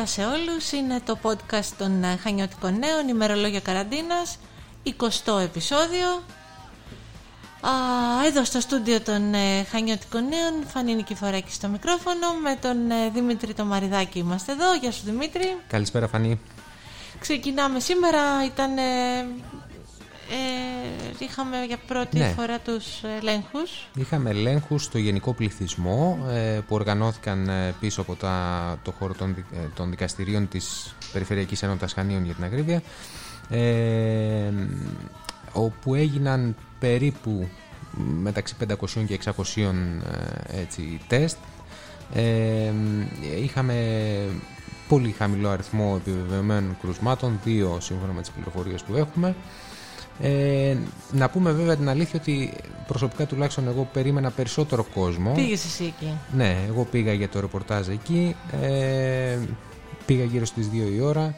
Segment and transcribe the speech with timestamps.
[0.00, 0.72] είμαστε, γεια σε όλους.
[0.72, 4.38] Είναι το podcast των ε, Χανιώτικων Νέων, ημερολόγια καραντίνας,
[4.84, 6.08] 20ο επεισόδιο.
[7.60, 7.70] Α,
[8.26, 13.54] εδώ στο στούντιο των ε, Χανιώτικων Νέων, Φανή Νικηφοράκη στο μικρόφωνο, με τον ε, Δημήτρη
[13.54, 14.74] το Μαριδάκη είμαστε εδώ.
[14.74, 15.56] Γεια σου Δημήτρη.
[15.68, 16.40] Καλησπέρα Φανή.
[17.18, 18.70] Ξεκινάμε σήμερα, ήταν
[20.30, 22.28] ε, είχαμε για πρώτη ναι.
[22.28, 22.86] φορά τους
[23.20, 23.88] ελέγχους.
[23.94, 29.44] Είχαμε ελέγχους στο γενικό πληθυσμό ε, που οργανώθηκαν ε, πίσω από τα, το χώρο των,
[29.52, 32.82] ε, των δικαστηρίων της Περιφερειακής Ένωτας Χανίων για την ακρίβεια
[33.48, 34.52] ε,
[35.52, 37.48] όπου έγιναν περίπου
[38.20, 39.72] μεταξύ 500 και 600
[40.46, 41.36] έτσι, τεστ.
[43.42, 43.74] είχαμε
[44.88, 49.34] πολύ χαμηλό αριθμό επιβεβαιωμένων κρουσμάτων, δύο σύμφωνα με τις πληροφορίες που έχουμε.
[50.22, 50.76] Ε,
[51.12, 52.52] να πούμε βέβαια την αλήθεια ότι
[52.86, 55.32] προσωπικά τουλάχιστον εγώ περίμενα περισσότερο κόσμο.
[55.32, 56.12] Πήγες εσύ εκεί.
[56.36, 58.36] Ναι, εγώ πήγα για το ρεπορτάζ εκεί.
[58.62, 59.38] Ε,
[60.06, 61.34] πήγα γύρω στις 2 η ώρα.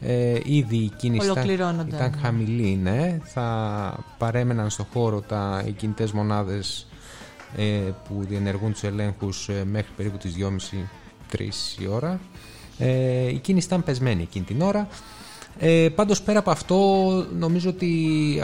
[0.00, 3.18] Ε, ήδη η κίνηση ήταν, ήταν χαμηλή, ναι.
[3.24, 6.86] Θα παρέμεναν στο χώρο τα, οι κινητές μονάδες
[7.56, 7.62] ε,
[8.08, 10.34] που διενεργούν τους ελέγχους ε, μέχρι περίπου τις
[11.30, 12.20] 2.30-3 η ώρα.
[12.78, 14.88] Ε, η κίνηση ήταν πεσμένη εκείνη την ώρα.
[15.58, 16.76] Ε, πάντως πέρα από αυτό
[17.38, 17.90] νομίζω ότι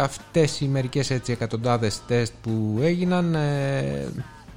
[0.00, 4.08] αυτές οι μερικές έτσι εκατοντάδες τεστ που έγιναν ε,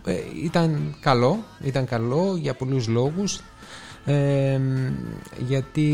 [0.05, 3.41] ε, ήταν καλό, ήταν καλό για πολλούς λόγους
[4.05, 4.59] ε,
[5.47, 5.89] γιατί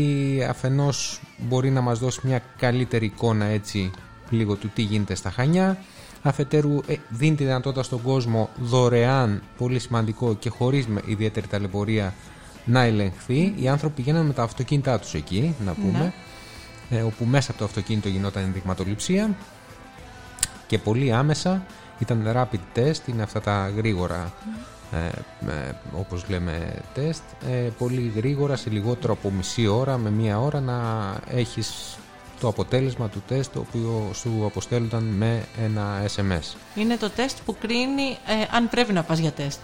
[0.48, 3.90] αφενός μπορεί να μας δώσει μια καλύτερη εικόνα έτσι
[4.30, 5.78] λίγο του τι γίνεται στα Χανιά
[6.22, 12.14] αφετέρου ε, δίνει τη δυνατότητα στον κόσμο δωρεάν, πολύ σημαντικό και χωρίς ιδιαίτερη ταλαιπωρία
[12.64, 13.54] να ελεγχθεί.
[13.56, 15.98] Οι άνθρωποι πηγαίνουν με τα αυτοκίνητά τους εκεί, να πούμε.
[15.98, 16.12] Ναι ε,
[17.00, 19.36] όπου μέσα από το αυτοκίνητο γινόταν ενδειγματοληψία
[20.66, 21.66] και πολύ άμεσα
[21.98, 24.32] ήταν rapid test, είναι αυτά τα γρήγορα
[24.92, 25.06] ε,
[25.50, 30.60] ε, όπως λέμε τεστ ε, πολύ γρήγορα σε λιγότερο από μισή ώρα με μία ώρα
[30.60, 30.80] να
[31.30, 31.96] έχεις
[32.40, 36.56] το αποτέλεσμα του τεστ το οποίο σου αποστέλλονταν με ένα SMS.
[36.74, 39.60] Είναι το τεστ που κρίνει ε, αν πρέπει να πας για τεστ.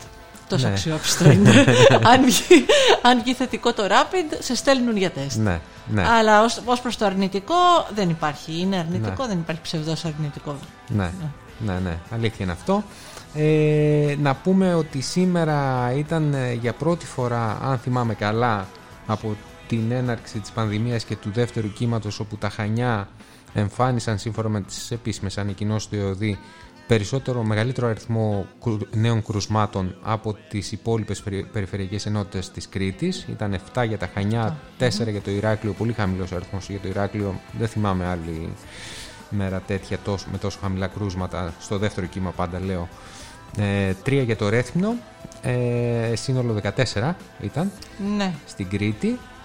[0.49, 0.73] Τόσο ναι.
[0.73, 1.51] αξιόπιστος είναι.
[2.13, 2.67] αν, βγει,
[3.03, 5.39] αν βγει θετικό το rapid, σε στέλνουν για τεστ.
[5.39, 6.09] Ναι, ναι.
[6.09, 7.55] Αλλά ως, ως προς το αρνητικό
[7.95, 8.61] δεν υπάρχει.
[8.61, 9.29] Είναι αρνητικό, ναι.
[9.29, 10.57] δεν υπάρχει ψευδός αρνητικό.
[10.89, 11.11] Ναι,
[11.59, 11.97] ναι, ναι, ναι.
[12.11, 12.85] αλήθεια είναι αυτό.
[13.35, 18.67] Ε, να πούμε ότι σήμερα ήταν ε, για πρώτη φορά, αν θυμάμαι καλά,
[19.07, 19.37] από
[19.69, 23.09] την έναρξη της πανδημίας και του δεύτερου κύματος όπου τα Χανιά
[23.55, 26.39] εμφάνισαν σύμφωνα με τις επίσημες ανακοινώσεις του ΕΟΔΗ
[26.89, 28.47] περισσότερο, μεγαλύτερο αριθμό
[28.95, 31.23] νέων κρουσμάτων από τις υπόλοιπες
[31.53, 33.27] περιφερειακές ενότητες της Κρήτης.
[33.31, 37.41] Ήταν 7 για τα Χανιά, 4 για το Ηράκλειο, πολύ χαμηλός αριθμός για το Ηράκλειο.
[37.59, 38.53] Δεν θυμάμαι άλλη
[39.31, 42.89] μέρα τέτοια τόσο, με τόσο χαμηλά κρούσματα, στο δεύτερο κύμα πάντα λέω.
[43.59, 44.95] Ε, 3 για το Ρέθμινο,
[45.43, 46.61] ε, σύνολο
[46.95, 47.71] 14 ήταν
[48.17, 48.35] ναι.
[48.47, 49.38] στην Κρήτη ε,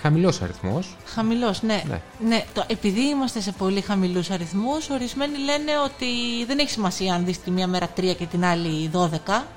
[0.00, 0.96] χαμηλός αριθμός.
[1.06, 1.82] Χαμηλός, ναι.
[1.88, 2.00] ναι.
[2.28, 6.06] ναι το, επειδή είμαστε σε πολύ χαμηλούς αριθμούς, ορισμένοι λένε ότι
[6.46, 9.06] δεν έχει σημασία αν δεις τη μία μέρα 3 και την άλλη 12,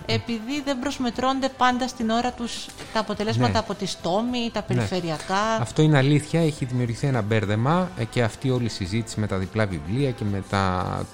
[0.05, 3.57] επειδή δεν προσμετρώνται πάντα στην ώρα τους τα αποτελέσματα ναι.
[3.57, 4.75] από τη στόμη, τα ναι.
[4.75, 5.55] περιφερειακά.
[5.59, 6.41] Αυτό είναι αλήθεια.
[6.41, 10.23] Έχει δημιουργηθεί ένα μπέρδεμα ε, και αυτή όλη η συζήτηση με τα διπλά βιβλία και
[10.31, 10.43] με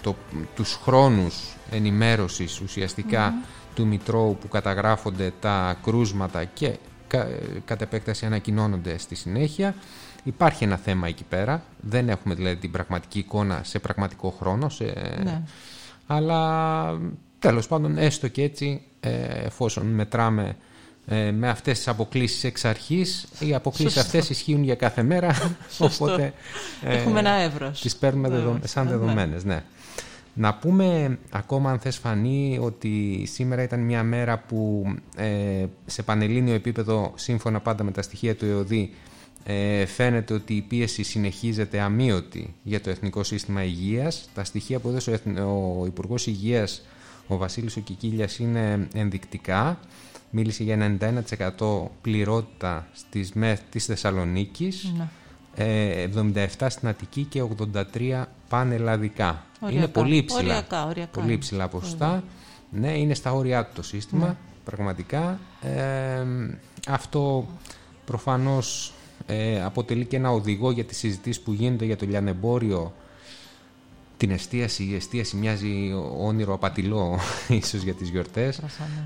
[0.02, 0.16] το,
[0.56, 1.36] τους χρόνους
[1.72, 3.34] ενημέρωσης ουσιαστικά
[3.76, 6.78] του Μητρώου που καταγράφονται τα κρούσματα και
[7.66, 9.76] κατ' επέκταση ανακοινώνονται στη συνέχεια.
[10.24, 11.64] Υπάρχει ένα θέμα εκεί πέρα.
[11.82, 14.70] Δεν έχουμε δηλαδή την πραγματική εικόνα σε πραγματικό χρόνο.
[14.70, 14.84] Σε...
[15.24, 15.42] Ναι.
[16.08, 17.00] Αλλά
[17.40, 19.10] τέλος πάντων έστω και έτσι ε,
[19.46, 20.56] εφόσον μετράμε
[21.08, 26.34] ε, με αυτές τις αποκλήσεις εξ αρχής οι αποκλήσεις αυτές ισχύουν για κάθε μέρα οπότε
[26.84, 29.64] έχουμε ένα εύρος τις παίρνουμε σαν δεδομένες ναι.
[30.38, 34.86] Να πούμε ακόμα αν θες φανεί ότι σήμερα ήταν μια μέρα που
[35.16, 38.92] ε, σε πανελλήνιο επίπεδο σύμφωνα πάντα με τα στοιχεία του ΕΟΔΗ
[39.48, 44.30] ε, φαίνεται ότι η πίεση συνεχίζεται αμύωτη για το Εθνικό Σύστημα Υγείας.
[44.34, 46.86] Τα στοιχεία που έδωσε ο, ο Υπουργός Υγείας,
[47.28, 49.80] ο Βασίλης Οκικίλιας, είναι ενδεικτικά.
[50.30, 50.98] Μίλησε για
[51.60, 54.92] 91% πληρότητα στις ΜΕΘ της Θεσσαλονίκης.
[54.98, 55.08] Ναι.
[55.58, 57.44] 77 στην Αττική και
[57.94, 59.46] 83 πανελλαδικά.
[59.72, 60.42] Είναι πολύ υψηλά.
[60.42, 61.20] Οριακά, οριακά.
[61.20, 62.24] Πολύ υψηλά ποσοστά.
[62.72, 64.36] Ναι, είναι στα όρια του το σύστημα, ναι.
[64.64, 65.40] πραγματικά.
[65.62, 66.26] Ε,
[66.88, 67.48] αυτό
[68.06, 68.94] προφανώς
[69.26, 72.94] ε, αποτελεί και ένα οδηγό για τις συζητήσεις που γίνονται για το λιανεμπόριο
[74.18, 77.20] την εστίαση, η εστίαση μοιάζει όνειρο απατηλό
[77.62, 78.62] ίσως για τις γιορτές.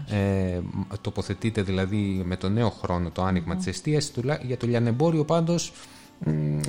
[0.09, 0.59] Ε,
[1.01, 3.57] τοποθετείται δηλαδή με το νέο χρόνο το άνοιγμα mm.
[3.57, 4.13] της εστίασης.
[4.41, 5.71] Για το λιανεμπόριο πάντως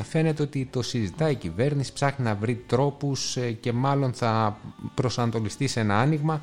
[0.02, 4.58] φαίνεται ότι το συζητάει η κυβέρνηση, ψάχνει να βρει τρόπους ε, και μάλλον θα
[4.94, 6.40] προσανατολιστεί σε ένα άνοιγμα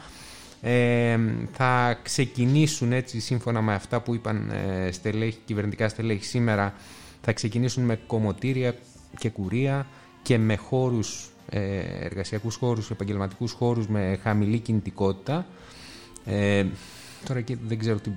[0.62, 1.20] Ε,
[1.52, 6.74] θα ξεκινήσουν έτσι σύμφωνα με αυτά που είπαν ε, στελέχη, κυβερνητικά στελέχη σήμερα
[7.22, 8.76] θα ξεκινήσουν με κομμωτήρια
[9.18, 9.88] και κουρία
[10.22, 15.46] και με χώρους, ε, εργασιακούς χώρους, επαγγελματικούς χώρους με χαμηλή κινητικότητα.
[16.26, 16.66] Ε,
[17.26, 18.12] τώρα και δεν ξέρω τι,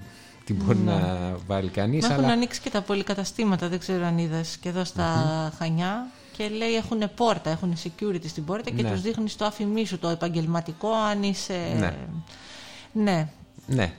[0.50, 0.92] τι μπορεί ναι.
[0.92, 2.08] να βάλει κανείς.
[2.08, 6.06] Μα έχουν ανοίξει και τα πολυκαταστήματα, δεν ξέρω αν είδες και εδώ στα Χανιά
[6.36, 8.90] και λέει έχουν πόρτα, έχουν security στην πόρτα και ναι.
[8.90, 11.76] τους δείχνεις το αφημί σου το επαγγελματικό αν είσαι...
[11.78, 11.96] Ναι.
[12.92, 13.28] ναι.
[13.66, 13.92] ναι.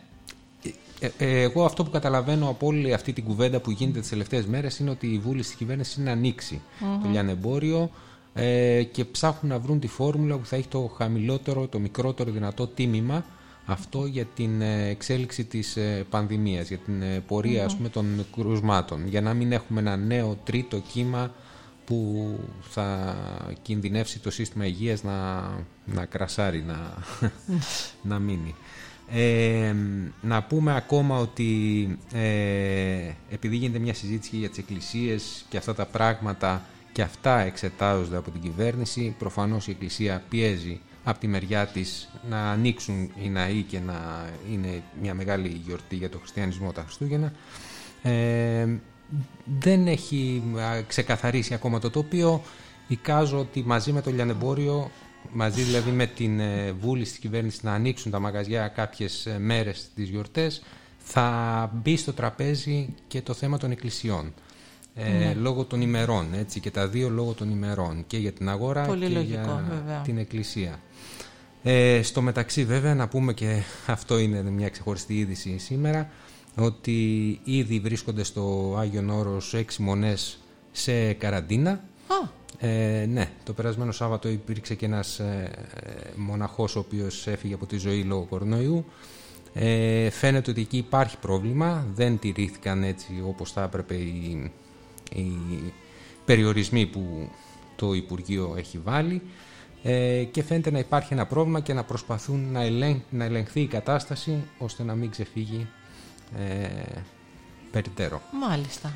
[0.99, 4.45] Ε, ε, εγώ αυτό που καταλαβαίνω από όλη αυτή την κουβέντα που γίνεται τις τελευταίες
[4.45, 7.89] μέρες είναι ότι η βούληση της κυβέρνησης είναι να ανοίξει το λιανεμπόριο
[8.33, 12.67] ε, και ψάχνουν να βρουν τη φόρμουλα που θα έχει το χαμηλότερο, το μικρότερο δυνατό
[12.67, 13.25] τίμημα
[13.71, 15.77] αυτό για την ε, εξέλιξη της
[16.09, 17.75] πανδημίας, για την πορεία mm-hmm.
[17.77, 21.31] πούμε, των κρουσμάτων, για να μην έχουμε ένα νέο τρίτο κύμα
[21.85, 23.15] που θα
[23.61, 25.41] κινδυνεύσει το σύστημα υγείας να,
[25.85, 26.97] να κρασάρει, να,
[28.09, 28.55] να μείνει.
[29.13, 29.75] Ε,
[30.21, 35.85] να πούμε ακόμα ότι ε, επειδή γίνεται μια συζήτηση για τις εκκλησίες και αυτά τα
[35.85, 42.09] πράγματα και αυτά εξετάζονται από την κυβέρνηση, προφανώς η εκκλησία πιέζει από τη μεριά της
[42.29, 47.33] να ανοίξουν οι ναοί και να είναι μια μεγάλη γιορτή για το χριστιανισμό τα Χριστούγεννα.
[48.01, 48.67] Ε,
[49.59, 50.43] δεν έχει
[50.87, 52.41] ξεκαθαρίσει ακόμα το τοπίο.
[52.87, 54.91] Εικάζω ότι μαζί με το λιανεμπόριο,
[55.31, 59.89] μαζί δηλαδή με την ε, βούληση της κυβέρνησης να ανοίξουν τα μαγαζιά κάποιες ε, μέρες
[59.95, 60.63] τις γιορτές,
[60.97, 64.33] θα μπει στο τραπέζι και το θέμα των εκκλησιών.
[64.95, 65.33] Ε, ναι.
[65.33, 69.05] λόγω των ημερών, έτσι, και τα δύο λόγω των ημερών, και για την αγορά και
[69.05, 70.79] για την εκκλησία.
[71.63, 76.09] Ε, στο μεταξύ βέβαια να πούμε και αυτό είναι μια ξεχωριστή είδηση σήμερα,
[76.55, 80.39] ότι ήδη βρίσκονται στο Άγιον Όρος έξι μονές
[80.71, 81.83] σε καραντίνα.
[82.63, 85.51] Ε, ναι, το περασμένο Σάββατο υπήρξε και ένας ε,
[86.15, 88.85] μοναχός ο οποίος έφυγε από τη ζωή λόγω κορονοϊού.
[89.53, 94.51] Ε, φαίνεται ότι εκεί υπάρχει πρόβλημα, δεν τηρήθηκαν έτσι όπως θα έπρεπε οι,
[95.15, 95.33] οι
[96.25, 97.29] περιορισμοί που
[97.75, 99.21] το Υπουργείο έχει βάλει
[99.83, 102.59] ε, και φαίνεται να υπάρχει ένα πρόβλημα και να προσπαθούν να,
[103.09, 105.67] να ελεγχθεί η κατάσταση ώστε να μην ξεφύγει
[106.37, 107.01] ε,
[107.71, 108.21] περιττέρω.
[108.31, 108.93] Μάλιστα.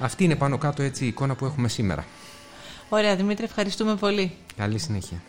[0.00, 2.04] Αυτή είναι πάνω κάτω έτσι η εικόνα που έχουμε σήμερα.
[2.88, 4.32] Ωραία Δημήτρη, ευχαριστούμε πολύ.
[4.56, 5.22] Καλή συνέχεια.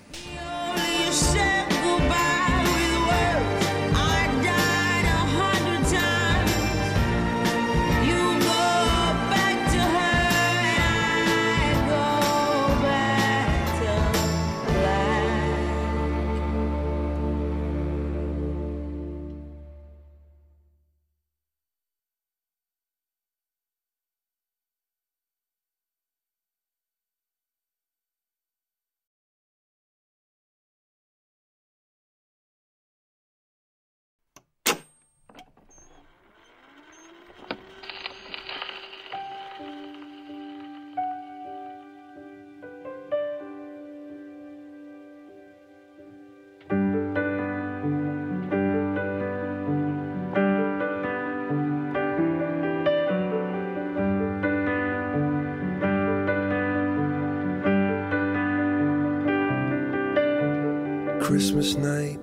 [61.33, 62.19] Christmas night,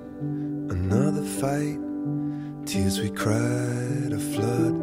[0.71, 1.81] another fight.
[2.64, 4.75] Tears we cried, a flood.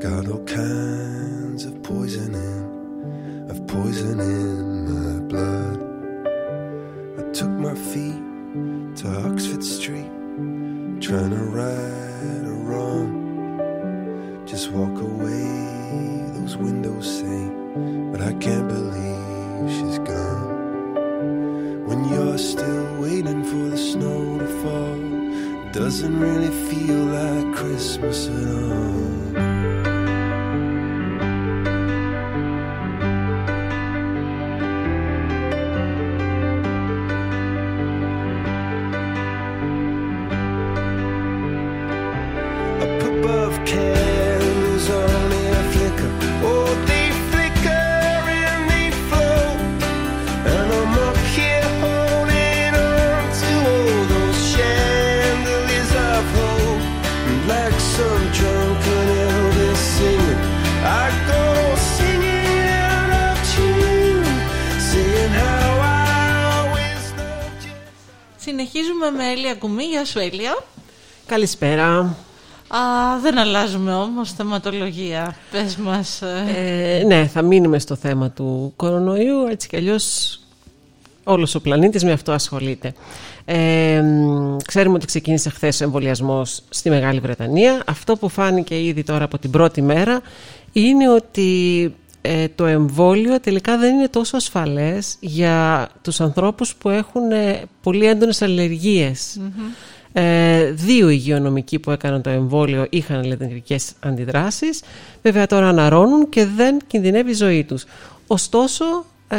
[0.00, 4.18] Got all kinds of poison in, of poison
[22.42, 29.51] still waiting for the snow to fall, doesn't really feel like Christmas at all.
[69.16, 69.84] Με Έλια Κουμή.
[69.84, 70.64] Γεια σου Έλια.
[71.26, 71.98] Καλησπέρα.
[72.68, 72.78] Α,
[73.22, 75.36] δεν αλλάζουμε όμως θεματολογία.
[75.50, 76.22] Πες μας.
[76.22, 79.46] Ε, ναι, θα μείνουμε στο θέμα του κορονοϊού.
[79.50, 80.38] Έτσι κι αλλιώς
[81.24, 82.94] όλος ο πλανήτης με αυτό ασχολείται.
[83.44, 84.02] Ε,
[84.66, 87.82] ξέρουμε ότι ξεκίνησε χθες ο εμβολιασμός στη Μεγάλη Βρετανία.
[87.86, 90.20] Αυτό που φάνηκε ήδη τώρα από την πρώτη μέρα
[90.72, 97.30] είναι ότι ε, το εμβόλιο τελικά δεν είναι τόσο ασφαλές για τους ανθρώπους που έχουν
[97.30, 98.42] ε, πολύ έντονες
[100.12, 104.82] Ε, δύο υγειονομικοί που έκαναν το εμβόλιο είχαν αλληλεγγυκές αντιδράσεις.
[105.22, 107.84] Βέβαια τώρα αναρώνουν και δεν κινδυνεύει η ζωή τους.
[108.26, 108.84] Ωστόσο,
[109.28, 109.38] ε,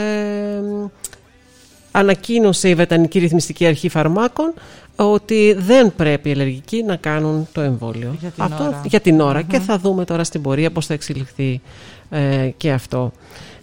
[1.91, 4.53] ανακοίνωσε η Βρετανική Ρυθμιστική Αρχή Φαρμάκων
[4.95, 8.15] ότι δεν πρέπει οι αλλεργικοί να κάνουν το εμβόλιο.
[8.19, 8.81] Για την ώρα.
[8.85, 11.61] Για την ωρα Και θα δούμε τώρα στην πορεία πώς θα εξελιχθεί
[12.10, 13.12] ε, και αυτό.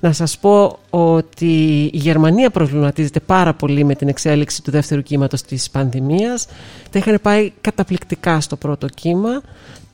[0.01, 5.43] Να σας πω ότι η Γερμανία προβληματίζεται πάρα πολύ με την εξέλιξη του δεύτερου κύματος
[5.43, 6.47] της πανδημίας.
[6.91, 9.41] Τα είχαν πάει καταπληκτικά στο πρώτο κύμα.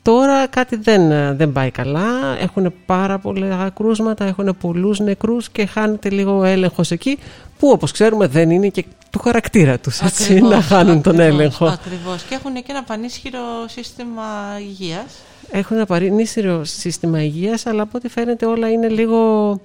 [0.02, 2.36] Τώρα κάτι δεν, δεν πάει καλά.
[2.40, 7.18] Έχουν πάρα πολλά κρούσματα, έχουν πολλούς νεκρούς και χάνεται λίγο ο έλεγχος εκεί
[7.58, 11.66] που όπως ξέρουμε δεν είναι και του χαρακτήρα τους έτσι, να χάνουν τον έλεγχο.
[11.66, 14.22] Ακριβώς και έχουν και ένα πανίσχυρο σύστημα
[14.60, 15.14] υγείας.
[15.50, 19.60] Έχουν ένα πανίσχυρο σύστημα υγείας αλλά από ό,τι φαίνεται όλα είναι λίγο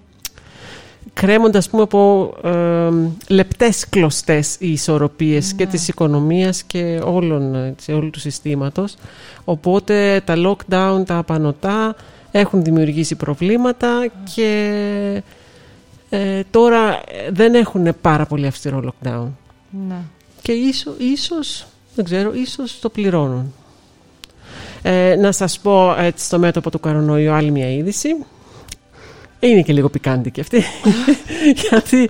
[1.13, 2.89] κρέμονται πούμε από ε,
[3.33, 5.71] λεπτές κλωστές οι ισορροπίες και ναι.
[5.71, 8.95] της οικονομίας και όλων, έτσι, όλου του συστήματος.
[9.43, 11.95] Οπότε τα lockdown, τα απανοτά
[12.31, 15.23] έχουν δημιουργήσει προβλήματα και
[16.09, 19.27] ε, τώρα δεν έχουν πάρα πολύ αυστηρό lockdown.
[19.87, 20.01] Ναι.
[20.41, 23.53] Και ίσως, ίσως, δεν ξέρω, ίσως το πληρώνουν.
[24.81, 28.09] Ε, να σας πω έτσι στο μέτωπο του καρονοϊού άλλη μια είδηση.
[29.39, 30.63] Είναι και λίγο πικάντικη αυτή.
[31.69, 32.09] Γιατί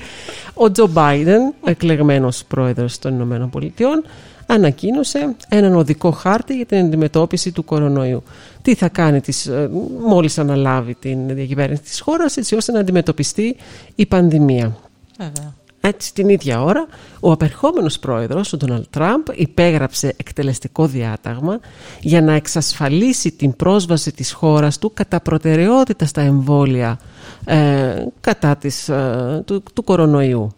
[0.53, 4.03] ο Τζο Μπάιντεν, εκλεγμένος πρόεδρος των Ηνωμένων Πολιτειών,
[4.45, 8.23] ανακοίνωσε έναν οδικό χάρτη για την αντιμετώπιση του κορονοϊού.
[8.61, 9.69] Τι θα κάνει τις, ε,
[10.07, 13.55] μόλις αναλάβει την διακυβέρνηση της χώρας έτσι ώστε να αντιμετωπιστεί
[13.95, 14.77] η πανδημία.
[15.17, 15.53] Βέβαια.
[15.81, 16.87] Έτσι την ίδια ώρα
[17.19, 21.59] ο απερχόμενος πρόεδρος, ο Ντόναλτ Τραμπ, υπέγραψε εκτελεστικό διάταγμα
[22.01, 26.99] για να εξασφαλίσει την πρόσβαση της χώρας του κατά προτεραιότητα στα εμβόλια
[27.45, 30.51] ε, κατά της, ε, του, του κορονοϊού.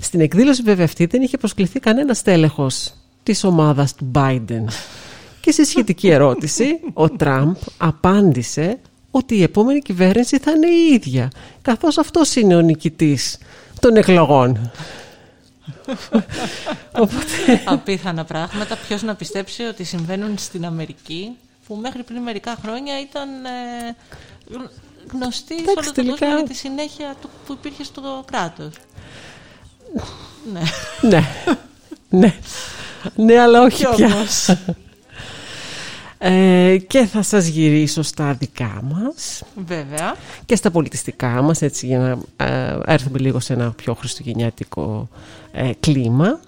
[0.00, 4.64] Στην εκδήλωση βέβαια αυτή δεν είχε προσκληθεί κανένα τέλεχος της ομάδας του Biden.
[5.40, 8.78] Και σε σχετική ερώτηση ο Τραμπ απάντησε
[9.10, 11.30] ότι η επόμενη κυβέρνηση θα είναι η ίδια
[11.62, 13.38] καθώς αυτός είναι ο νικητής
[13.80, 14.70] των εκλογών.
[16.92, 17.62] Οπότε...
[17.64, 18.76] Απίθανα πράγματα.
[18.88, 23.96] Ποιος να πιστέψει ότι συμβαίνουν στην Αμερική που μέχρι πριν μερικά χρόνια ήταν ε,
[25.12, 28.72] γνωστή σε όλο τον κόσμο για τη συνέχεια του, που υπήρχε στο κράτος.
[30.52, 30.60] ναι.
[31.00, 31.24] ναι.
[32.08, 32.34] ναι.
[33.14, 34.08] Ναι, αλλά όχι πια.
[36.18, 39.42] Ε, και θα σας γυρίσω στα δικά μας.
[39.66, 40.14] Βέβαια.
[40.46, 45.08] Και στα πολιτιστικά μας Έτσι για να ε, έρθουμε λίγο σε ένα πιο χριστουγεννιάτικο
[45.52, 46.40] ε, κλίμα.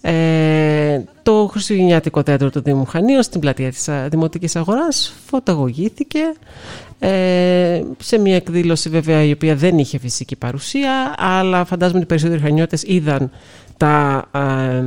[0.00, 6.20] Ε, Το χριστουγεννιάτικο θέατρο του Δήμου Χανίως Στην πλατεία της Δημοτικής Αγοράς Φωταγωγήθηκε
[6.98, 12.08] ε, σε μια εκδήλωση βέβαια η οποία δεν είχε φυσική παρουσία αλλά φαντάζομαι ότι οι
[12.08, 13.30] περισσότεροι χανιώτες είδαν
[13.78, 14.82] τα ε,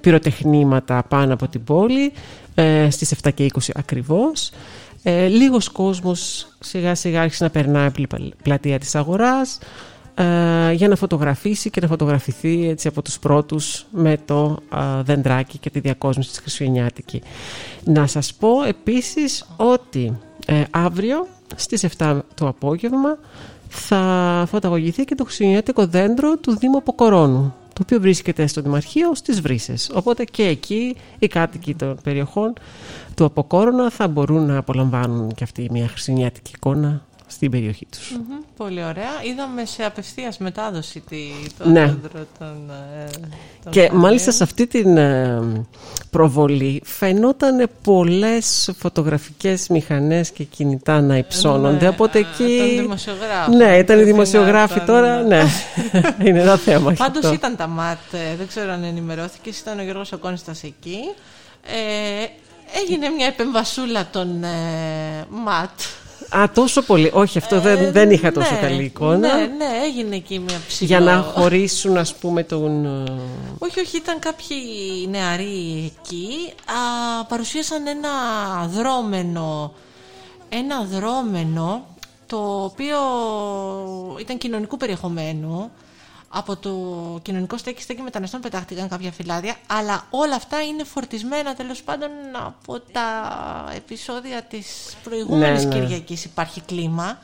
[0.00, 2.12] πυροτεχνήματα πάνω από την πόλη
[2.54, 4.50] ε, στις 7 και 20 ακριβώς.
[5.02, 9.58] Ε, λίγος κόσμος σιγά σιγά άρχισε να περνάει από την πλατεία της αγοράς
[10.14, 15.58] ε, για να φωτογραφίσει και να φωτογραφηθεί έτσι από τους πρώτους με το ε, δεντράκι
[15.58, 17.22] και τη διακόσμηση της Χριστουγεννιάτικη.
[17.84, 21.26] Να σας πω επίσης ότι ε, αύριο
[21.56, 23.18] στις 7 το απόγευμα
[23.68, 29.40] θα φωταγωγηθεί και το χριστουγεννιάτικο δέντρο του Δήμου Αποκορώνου το οποίο βρίσκεται στο Δημαρχείο στις
[29.40, 29.90] Βρύσες.
[29.94, 32.52] Οπότε και εκεί οι κάτοικοι των περιοχών
[33.14, 38.18] του Αποκόρονα θα μπορούν να απολαμβάνουν και αυτή μια χριστουγεννιάτικη εικόνα στην περιοχή τους.
[38.56, 39.22] πολύ ωραία.
[39.30, 41.16] Είδαμε σε απευθείας μετάδοση τη,
[41.58, 41.94] το ναι.
[42.38, 42.70] των,
[43.66, 45.42] ε, Και μάλιστα σε αυτή την ε,
[46.14, 51.84] προβολή φαινόταν πολλές φωτογραφικές μηχανές και κινητά να υψώνονται.
[51.84, 52.44] Ναι, Οπότε εκεί...
[52.44, 55.22] Ήταν Ναι, ήταν οι δημοσιογράφοι τώρα.
[55.22, 55.42] Ναι,
[56.24, 56.92] είναι ένα θέμα.
[56.92, 60.98] Πάντως ήταν τα ΜΑΤ, ε, δεν ξέρω αν ενημερώθηκες, ήταν ο Γιώργος Οκόνιστας εκεί.
[61.62, 62.26] Ε,
[62.82, 64.48] έγινε μια επεμβασούλα των ε,
[65.28, 65.80] ΜΑΤ
[66.36, 67.10] Α, τόσο πολύ.
[67.14, 69.36] Όχι, αυτό δεν, ε, δεν είχα τόσο ναι, καλή εικόνα.
[69.36, 70.84] Ναι, ναι, έγινε εκεί μια ψυχή.
[70.84, 72.84] Για να χωρίσουν, ας πούμε, τον...
[72.84, 73.12] Ε,
[73.58, 74.56] όχι, όχι, ήταν κάποιοι
[75.10, 76.52] νεαροί εκεί.
[76.66, 78.10] Α, παρουσίασαν ένα
[78.66, 79.72] δρόμενο,
[80.48, 81.86] ένα δρόμενο,
[82.26, 82.98] το οποίο
[84.20, 85.70] ήταν κοινωνικού περιεχομένου,
[86.36, 86.70] από το
[87.22, 92.80] κοινωνικό στέκι στέκι μεταναστών πετάχτηκαν κάποια φυλάδια, αλλά όλα αυτά είναι φορτισμένα τέλος πάντων από
[92.92, 93.08] τα
[93.76, 95.80] επεισόδια της προηγούμενης ναι, ναι.
[95.80, 97.18] Κυριακής υπάρχει κλίμα.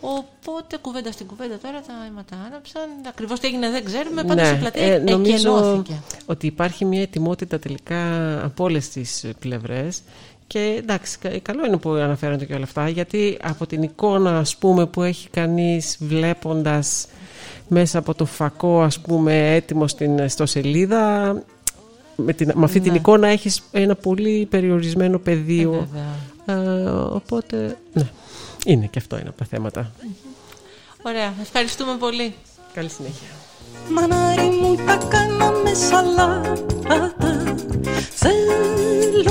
[0.00, 2.82] Οπότε κουβέντα στην κουβέντα τώρα τα αίματα άναψαν.
[3.08, 4.24] Ακριβώς τι έγινε δεν ξέρουμε.
[4.24, 5.84] Πάντως ναι, η πλατεία ε, νομίζω
[6.26, 8.04] ότι υπάρχει μια ετοιμότητα τελικά
[8.44, 10.02] από όλες τις πλευρές.
[10.46, 14.86] Και εντάξει, καλό είναι που αναφέρονται και όλα αυτά, γιατί από την εικόνα ας πούμε,
[14.86, 17.06] που έχει κανείς βλέποντας
[17.70, 21.34] μέσα από το φακό ας πούμε έτοιμο στην στο σελίδα
[22.16, 22.98] με, την, με αυτή την ναι.
[22.98, 25.88] εικόνα έχεις ένα πολύ περιορισμένο πεδίο.
[26.46, 26.54] Ε,
[27.10, 28.10] οπότε ναι
[28.64, 29.92] είναι και αυτό ένα από τα θέματα.
[31.02, 32.34] Ωραία, ευχαριστούμε πολύ.
[32.74, 33.28] Καλή συνέχεια.
[33.90, 37.14] Μανάρι μου τα κάναμε σαλάτα.
[38.10, 39.29] Θέλω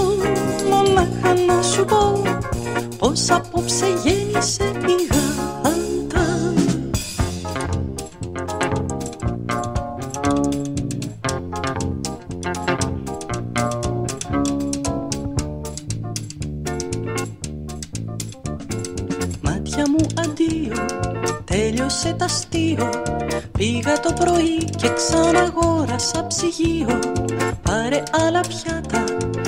[28.00, 29.04] Πάρε άλλα πιάτα,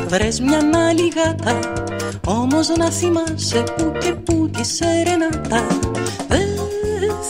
[0.07, 1.59] βρες μια άλλη γάτα.
[2.27, 5.67] Όμως να θυμάσαι που και που τη σερενάτα.
[6.27, 6.47] Δεν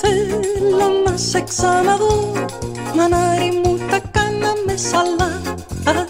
[0.02, 2.32] θέλω να σε ξαναδώ
[2.96, 6.08] Μανάρι μου τα κάναμε σαλάτα.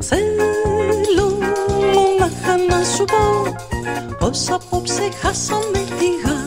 [0.00, 1.38] Θέλω
[1.94, 3.54] μονάχα να σου πω
[4.18, 6.39] Πως απόψε χάσαμε τη γάτα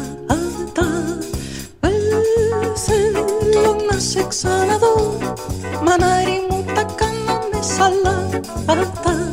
[8.65, 9.32] σαλάτα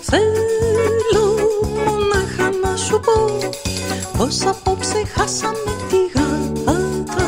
[0.00, 1.34] Θέλω
[1.84, 3.38] μονάχα να σου πω
[4.18, 7.22] Πως απόψε χάσαμε τη γάτα.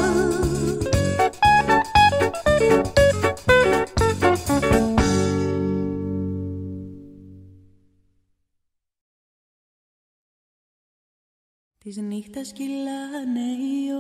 [11.78, 13.90] Τις νύχτας κυλάνε οι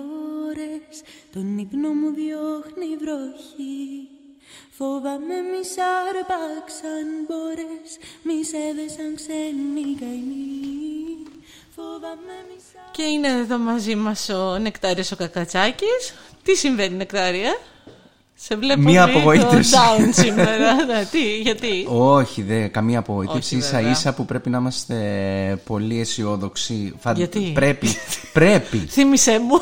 [0.48, 4.15] ώρες Τον ύπνο μου διώχνει η βροχή
[4.70, 5.78] Φοβάμαι μη σ'
[6.08, 7.90] άρπαξαν μπόρες
[8.22, 10.96] Μη σε έδεσαν ξένοι καημοί
[12.92, 16.14] Και είναι εδώ μαζί μας ο Νεκτάριος ο Κακατσάκης.
[16.42, 17.58] Τι συμβαίνει Νεκτάρια
[18.38, 19.72] σε βλέπω Μία απογοήτευση.
[19.74, 20.74] down σήμερα.
[20.86, 23.60] ναι, τι, γιατί; Όχι, δε, καμία απογοήτευση.
[23.60, 24.96] σα ίσα που πρέπει να είμαστε
[25.66, 26.94] πολύ αισιόδοξοι.
[27.14, 27.88] Γιατί; Πρέπει.
[28.32, 28.76] πρέπει.
[28.76, 29.56] Θύμησέ μου.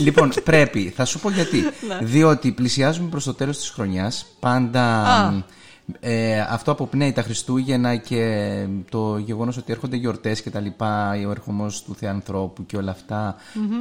[0.00, 0.92] λοιπόν, πρέπει.
[0.96, 1.60] Θα σου πω γιατί.
[1.88, 1.98] Ναι.
[2.02, 4.26] Διότι πλησιάζουμε προς το τέλος της χρονιάς.
[4.40, 5.44] Πάντα.
[6.00, 11.30] Ε, αυτό αποπνέει τα Χριστούγεννα και το γεγονός ότι έρχονται γιορτές και τα λοιπά, ο
[11.30, 12.96] ερχομός του Θεανθρώπου και όλα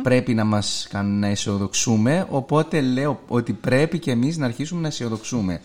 [0.04, 2.28] πρέπει να μας κάνουν να αισιοδοξούμε.
[2.30, 5.62] Οπότε λέω ότι πρέπει και εμείς να αρχίσουμε να αισιοδοξούμε.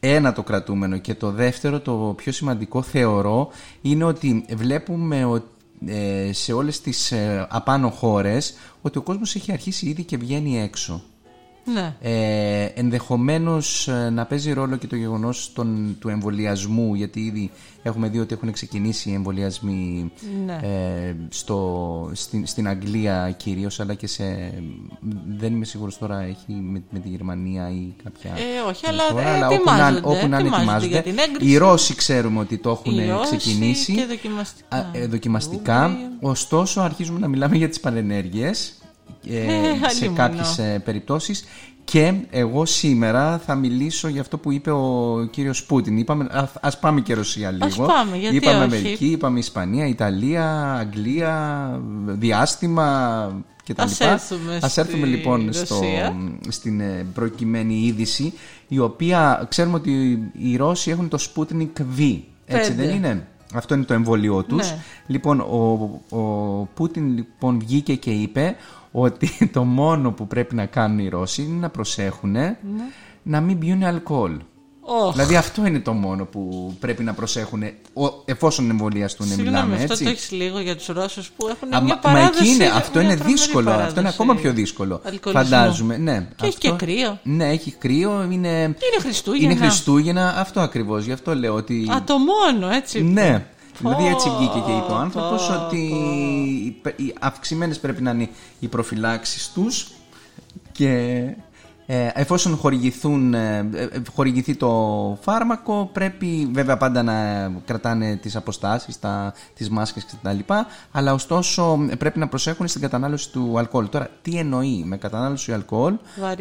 [0.00, 3.48] Ένα το κρατούμενο και το δεύτερο το πιο σημαντικό θεωρώ
[3.82, 5.42] είναι ότι βλέπουμε
[5.86, 10.60] ε, σε όλες τις ε, απάνω χώρες ότι ο κόσμος έχει αρχίσει ήδη και βγαίνει
[10.60, 11.02] έξω
[11.64, 11.94] ναι.
[12.00, 15.52] Ε, ενδεχομένως ε, να παίζει ρόλο και το γεγονός
[15.98, 17.50] του εμβολιασμού γιατί ήδη
[17.82, 20.12] έχουμε δει ότι έχουν ξεκινήσει οι εμβολιασμοί
[20.46, 20.58] ναι.
[20.62, 24.52] ε, στο, στην, στην Αγγλία κυρίως αλλά και σε
[25.38, 29.34] δεν είμαι σίγουρος τώρα έχει με, με τη Γερμανία ή κάποια ε, όχι αλλά, χώρα,
[29.34, 31.04] αλλά όπου, να, όπου να ετοιμάζονται
[31.40, 35.96] οι Ρώσοι ξέρουμε ότι το έχουν ξεκινήσει και δοκιμαστικά, ε, δοκιμαστικά.
[36.20, 38.77] ωστόσο αρχίζουμε να μιλάμε για τις πανενέργειες
[39.26, 41.44] ε, σε κάποιες ε, περιπτώσεις
[41.90, 45.98] και εγώ σήμερα θα μιλήσω για αυτό που είπε ο κύριος Πούτιν.
[45.98, 47.64] Είπαμε, ας πάμε και Ρωσία λίγο.
[47.64, 53.82] Ας πάμε, γιατί είπαμε όχι; Αμερική, είπαμε Ισπανία, Ιταλία, Αγγλία, διάστημα κτλ.
[53.82, 55.82] Ας έρθουμε, Ας έρθουμε λοιπόν στο,
[56.48, 58.32] στην ε, προκειμένη είδηση
[58.68, 62.20] η οποία ξέρουμε ότι οι Ρώσοι έχουν το Sputnik V.
[62.46, 64.70] Έτσι δεν είναι; Αυτό είναι το εμβολίο τους.
[64.70, 64.78] Ναι.
[65.06, 66.20] Λοιπόν, ο, ο
[66.74, 68.56] Πούτιν λοιπόν βγήκε και είπε
[68.92, 72.56] ότι το μόνο που πρέπει να κάνουν οι Ρώσοι είναι να προσέχουν ναι.
[73.22, 74.36] να μην πιούν αλκοόλ.
[74.90, 75.12] Oh.
[75.12, 77.62] Δηλαδή αυτό είναι το μόνο που πρέπει να προσέχουν
[78.24, 79.26] εφόσον εμβολιαστούν.
[79.26, 80.04] Συγγνώμη, μιλάμε, αυτό έτσι.
[80.04, 82.30] το έχεις λίγο για τους Ρώσους που έχουν Α, μια παράδοση.
[82.32, 83.64] Μα εκεί είναι, αυτό είναι δύσκολο.
[83.64, 83.88] Παράδοση.
[83.88, 85.00] Αυτό είναι ακόμα πιο δύσκολο.
[85.32, 85.96] Φαντάζομαι.
[85.96, 87.18] Ναι, και αυτό, έχει και κρύο.
[87.22, 88.28] Ναι, έχει κρύο.
[88.30, 89.52] Είναι, είναι Χριστούγεννα.
[89.52, 91.04] Είναι Χριστούγεννα, αυτό ακριβώς.
[91.04, 91.88] Γι' αυτό λέω ότι.
[91.90, 93.02] Α, το μόνο, έτσι.
[93.02, 93.46] Ναι.
[93.78, 95.78] Δηλαδή έτσι βγήκε και είπε ο άνθρωπος ότι
[96.96, 99.90] οι αυξημένες πρέπει να είναι οι προφυλάξεις τους
[100.72, 101.22] και
[101.90, 108.98] ε, εφόσον χορηγηθούν, ε, ε, χορηγηθεί το φάρμακο πρέπει βέβαια πάντα να κρατάνε τις αποστάσεις,
[108.98, 110.52] τα, τις μάσκες κτλ.
[110.90, 113.88] Αλλά ωστόσο πρέπει να προσέχουν στην κατανάλωση του αλκοόλ.
[113.88, 115.94] Τώρα τι εννοεί με κατανάλωση αλκοόλ;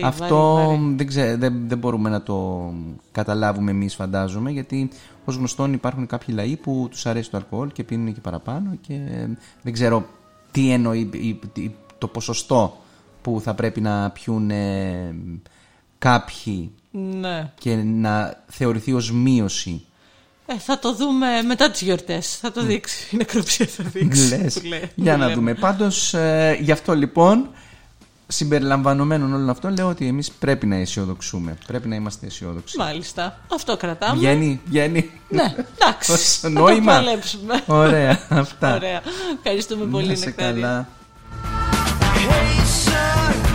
[0.03, 2.69] Αυτό Δεν, δεν, δεν μπορούμε να το
[3.11, 4.89] καταλάβουμε εμείς φαντάζομαι γιατί
[5.25, 8.99] ως γνωστόν υπάρχουν κάποιοι λαοί που τους αρέσει το αλκοόλ και πίνουν και παραπάνω και
[9.61, 10.05] δεν ξέρω
[10.51, 11.39] τι εννοεί
[11.97, 12.77] το ποσοστό
[13.27, 14.51] που θα πρέπει να πιούν
[15.97, 17.51] κάποιοι ναι.
[17.59, 19.85] και να θεωρηθεί ως μείωση.
[20.45, 22.37] Ε, θα το δούμε μετά τις γιορτές.
[22.37, 23.07] Θα το δείξει.
[23.11, 24.27] Η νεκροψία θα δείξει.
[24.27, 24.61] Λες.
[24.95, 25.53] Για να δούμε.
[25.53, 27.49] Πάντως, ε, γι' αυτό λοιπόν,
[28.27, 31.57] συμπεριλαμβανομένων όλων αυτών, λέω ότι εμείς πρέπει να αισιοδοξούμε.
[31.67, 32.77] Πρέπει να είμαστε αισιόδοξοι.
[32.77, 33.39] Μάλιστα.
[33.53, 34.17] Αυτό κρατάμε.
[34.17, 35.11] Βγαίνει, βγαίνει.
[35.29, 36.11] Ναι, εντάξει.
[36.11, 37.03] Ως νόημα.
[37.65, 38.75] Θα Ωραία, αυτά.
[38.75, 39.01] Ωραία.
[39.37, 40.87] Ευχαριστούμε πολύ, Να σε καλά.
[42.29, 43.46] Hey, son.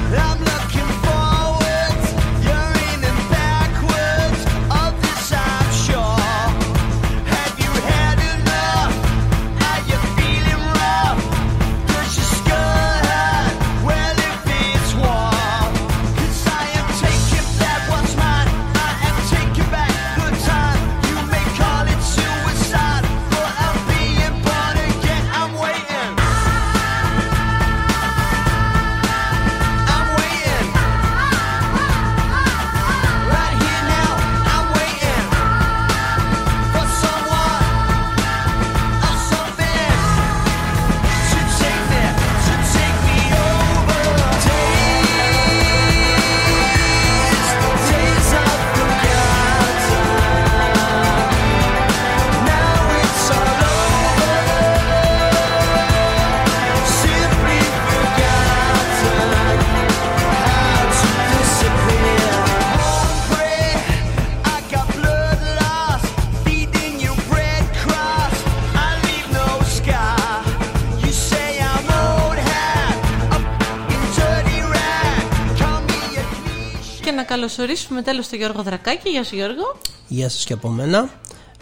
[77.32, 79.08] Καλωσορίσουμε τέλος τον Γιώργο Δρακάκη.
[79.10, 79.76] Γεια σου Γιώργο.
[80.08, 81.10] Γεια σας και από μένα.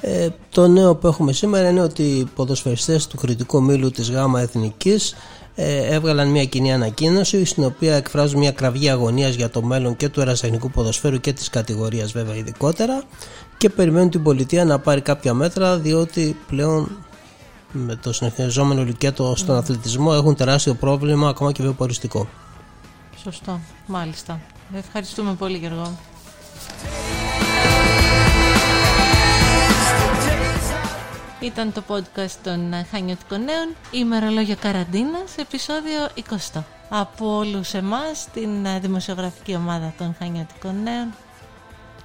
[0.00, 4.40] Ε, το νέο που έχουμε σήμερα είναι ότι οι ποδοσφαιριστές του κριτικού μήλου της ΓΑΜΑ
[4.40, 5.16] Εθνικής
[5.54, 10.08] ε, έβγαλαν μια κοινή ανακοίνωση στην οποία εκφράζουν μια κραυγή αγωνίας για το μέλλον και
[10.08, 13.02] του ερασιτεχνικού ποδοσφαίρου και της κατηγορίας βέβαια ειδικότερα
[13.56, 17.04] και περιμένουν την πολιτεία να πάρει κάποια μέτρα διότι πλέον
[17.72, 22.28] με το συνεχιζόμενο λυκέτο στον αθλητισμό έχουν τεράστιο πρόβλημα ακόμα και βιοποριστικό.
[23.22, 24.40] Σωστό, μάλιστα.
[24.74, 25.98] Ευχαριστούμε πολύ Γιώργο.
[31.40, 36.08] Ήταν το podcast των Χανιωτικών Νέων, ημερολόγιο καραντίνας, επεισόδιο
[36.54, 36.64] 20.
[36.88, 41.14] Από όλους εμάς, την δημοσιογραφική ομάδα των Χανιωτικών Νέων,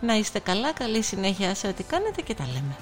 [0.02, 2.76] να είστε καλά, καλή συνέχεια σε ό,τι κάνετε και τα λέμε.